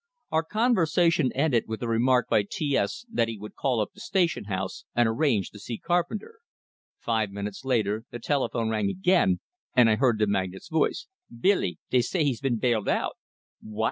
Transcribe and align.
Our 0.31 0.41
conversation 0.41 1.31
ended 1.35 1.65
with 1.67 1.81
the 1.81 1.87
remark 1.87 2.27
by 2.27 2.41
T 2.41 2.75
S 2.75 3.05
that 3.07 3.27
he 3.27 3.37
would 3.37 3.53
call 3.55 3.79
up 3.79 3.91
the 3.93 3.99
station 4.01 4.45
house 4.45 4.83
and 4.95 5.07
arrange 5.07 5.51
to 5.51 5.59
see 5.59 5.77
Carpenter. 5.77 6.39
Five 6.97 7.29
minutes 7.29 7.63
later 7.63 8.05
the 8.09 8.17
telephone 8.17 8.69
rang 8.71 8.89
again, 8.89 9.41
and 9.75 9.91
I 9.91 9.97
heard 9.97 10.17
the 10.17 10.25
magnate's 10.25 10.69
voice: 10.69 11.05
"Billy, 11.39 11.77
dey 11.91 12.01
say 12.01 12.23
he's 12.23 12.41
been 12.41 12.57
bailed 12.57 12.89
out!" 12.89 13.13
"What?" 13.61 13.79